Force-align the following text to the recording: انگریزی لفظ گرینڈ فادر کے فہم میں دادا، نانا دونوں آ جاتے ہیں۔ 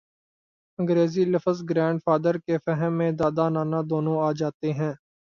انگریزی 0.79 1.23
لفظ 1.25 1.57
گرینڈ 1.69 1.99
فادر 2.05 2.37
کے 2.37 2.57
فہم 2.65 2.93
میں 2.97 3.11
دادا، 3.11 3.45
نانا 3.49 3.79
دونوں 3.89 4.17
آ 4.19 4.31
جاتے 4.31 4.69
ہیں۔ 4.73 4.93